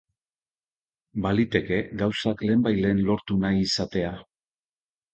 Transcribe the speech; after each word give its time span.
Baliteke 1.25 1.79
gauzak 2.01 2.43
lehenbailehen 2.49 3.05
lortu 3.13 3.41
nahi 3.47 3.65
izatea. 3.71 4.19